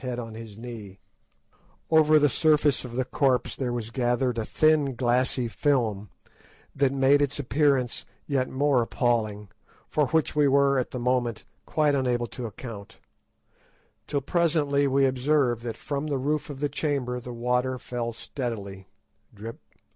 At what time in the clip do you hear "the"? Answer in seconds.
2.17-2.27, 2.95-3.05, 10.89-10.97, 16.07-16.17, 16.61-16.67, 17.19-17.31